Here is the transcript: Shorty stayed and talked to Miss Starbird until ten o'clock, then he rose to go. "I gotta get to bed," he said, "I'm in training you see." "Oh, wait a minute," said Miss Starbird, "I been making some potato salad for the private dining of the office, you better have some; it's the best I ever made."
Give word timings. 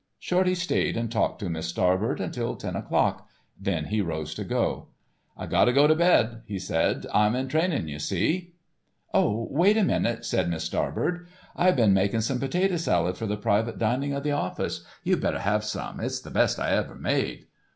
Shorty 0.17 0.55
stayed 0.55 0.97
and 0.97 1.11
talked 1.11 1.37
to 1.41 1.49
Miss 1.51 1.67
Starbird 1.67 2.19
until 2.19 2.55
ten 2.55 2.75
o'clock, 2.75 3.29
then 3.55 3.85
he 3.85 4.01
rose 4.01 4.33
to 4.33 4.43
go. 4.43 4.87
"I 5.37 5.45
gotta 5.45 5.71
get 5.71 5.85
to 5.85 5.93
bed," 5.95 6.41
he 6.47 6.57
said, 6.57 7.05
"I'm 7.13 7.35
in 7.35 7.47
training 7.47 7.87
you 7.87 7.99
see." 7.99 8.55
"Oh, 9.13 9.47
wait 9.51 9.77
a 9.77 9.83
minute," 9.83 10.25
said 10.25 10.49
Miss 10.49 10.63
Starbird, 10.63 11.27
"I 11.55 11.69
been 11.69 11.93
making 11.93 12.21
some 12.21 12.39
potato 12.39 12.77
salad 12.77 13.15
for 13.15 13.27
the 13.27 13.37
private 13.37 13.77
dining 13.77 14.13
of 14.13 14.23
the 14.23 14.31
office, 14.31 14.83
you 15.03 15.17
better 15.17 15.37
have 15.41 15.63
some; 15.63 15.99
it's 15.99 16.19
the 16.19 16.31
best 16.31 16.57
I 16.59 16.71
ever 16.71 16.95
made." 16.95 17.45